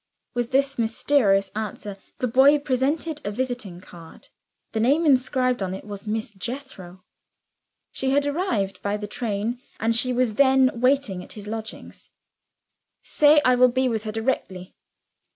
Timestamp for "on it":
5.61-5.85